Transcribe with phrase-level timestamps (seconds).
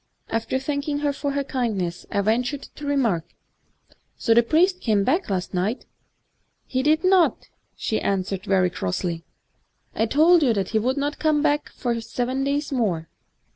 [0.29, 3.23] After thanking her for her kind ness, I ventured to remark,
[4.17, 5.85] *So the priest came back last night?'
[6.43, 9.25] * He did not,' she answered very crossly
[9.73, 13.09] —* I told you that he would not come back for seven days more.